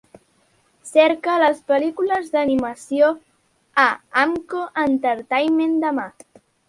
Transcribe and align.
Cerca 0.91 1.35
les 1.43 1.59
pel·lícules 1.71 2.31
d'animació 2.35 3.09
a 3.83 3.85
Amco 4.23 4.63
Entertainment 4.87 5.77
demà 5.85 6.09